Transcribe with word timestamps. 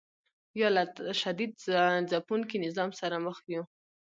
یا 0.59 0.67
له 0.75 0.83
شدید 1.21 1.51
ځپونکي 2.09 2.57
نظام 2.65 2.89
سره 2.99 3.15
مخ 3.25 3.37
یو. 3.53 3.63